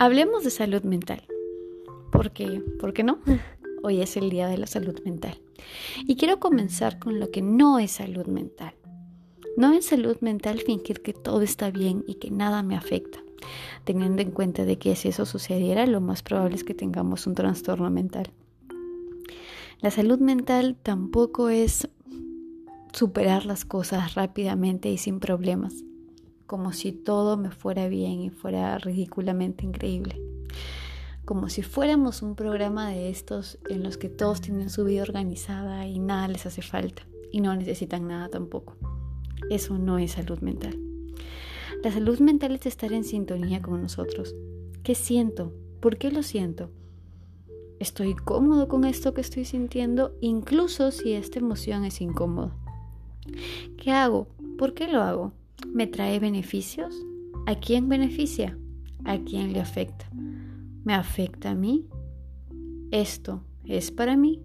[0.00, 1.24] Hablemos de salud mental.
[2.12, 2.62] ¿Por qué?
[2.78, 3.18] ¿Por qué no?
[3.82, 5.40] Hoy es el día de la salud mental.
[6.06, 8.74] Y quiero comenzar con lo que no es salud mental.
[9.56, 13.18] No es salud mental fingir que todo está bien y que nada me afecta,
[13.82, 17.34] teniendo en cuenta de que si eso sucediera, lo más probable es que tengamos un
[17.34, 18.30] trastorno mental.
[19.80, 21.88] La salud mental tampoco es
[22.92, 25.74] superar las cosas rápidamente y sin problemas,
[26.48, 30.18] como si todo me fuera bien y fuera ridículamente increíble.
[31.26, 35.86] Como si fuéramos un programa de estos en los que todos tienen su vida organizada
[35.86, 38.76] y nada les hace falta y no necesitan nada tampoco.
[39.50, 40.80] Eso no es salud mental.
[41.84, 44.34] La salud mental es estar en sintonía con nosotros.
[44.82, 45.52] ¿Qué siento?
[45.80, 46.70] ¿Por qué lo siento?
[47.78, 50.16] ¿Estoy cómodo con esto que estoy sintiendo?
[50.22, 52.56] Incluso si esta emoción es incómoda.
[53.76, 54.28] ¿Qué hago?
[54.56, 55.34] ¿Por qué lo hago?
[55.66, 56.94] ¿Me trae beneficios?
[57.46, 58.56] ¿A quién beneficia?
[59.04, 60.08] ¿A quién le afecta?
[60.84, 61.86] ¿Me afecta a mí?
[62.92, 64.40] ¿Esto es para mí?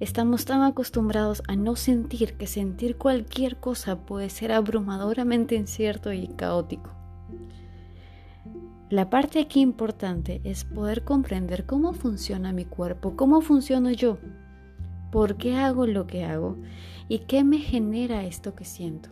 [0.00, 6.28] Estamos tan acostumbrados a no sentir que sentir cualquier cosa puede ser abrumadoramente incierto y
[6.28, 6.90] caótico.
[8.88, 14.18] La parte aquí importante es poder comprender cómo funciona mi cuerpo, cómo funciono yo,
[15.12, 16.56] por qué hago lo que hago
[17.08, 19.10] y qué me genera esto que siento.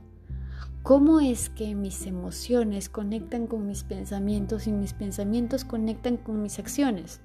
[0.89, 6.58] ¿Cómo es que mis emociones conectan con mis pensamientos y mis pensamientos conectan con mis
[6.58, 7.20] acciones?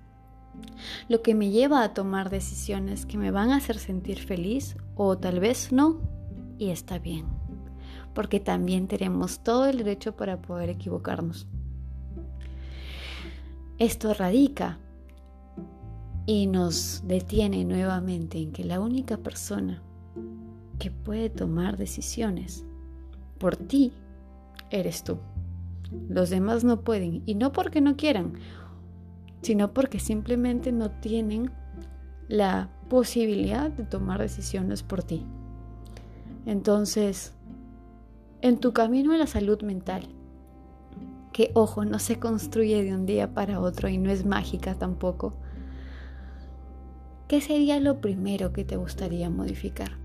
[1.07, 5.17] lo que me lleva a tomar decisiones que me van a hacer sentir feliz o
[5.17, 6.01] tal vez no,
[6.57, 7.25] y está bien,
[8.13, 11.47] porque también tenemos todo el derecho para poder equivocarnos.
[13.79, 14.77] Esto radica
[16.25, 19.81] y nos detiene nuevamente en que la única persona
[20.79, 22.65] que puede tomar decisiones
[23.43, 23.91] por ti
[24.69, 25.17] eres tú.
[26.07, 28.35] Los demás no pueden, y no porque no quieran,
[29.41, 31.51] sino porque simplemente no tienen
[32.29, 35.25] la posibilidad de tomar decisiones por ti.
[36.45, 37.33] Entonces,
[38.39, 40.07] en tu camino a la salud mental,
[41.33, 45.33] que ojo, no se construye de un día para otro y no es mágica tampoco,
[47.27, 49.97] ¿qué sería lo primero que te gustaría modificar?